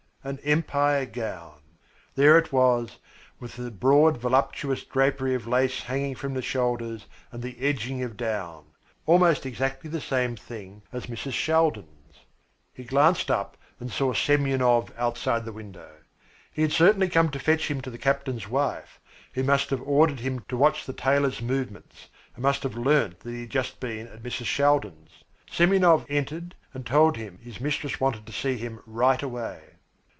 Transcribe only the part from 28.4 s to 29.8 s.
him right away.